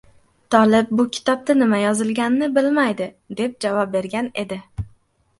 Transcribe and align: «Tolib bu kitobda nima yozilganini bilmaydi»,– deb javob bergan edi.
«Tolib 0.53 0.93
bu 0.99 1.03
kitobda 1.17 1.55
nima 1.57 1.79
yozilganini 1.81 2.47
bilmaydi»,– 2.55 3.07
deb 3.41 3.53
javob 3.67 3.93
bergan 3.97 4.31
edi. 4.45 4.59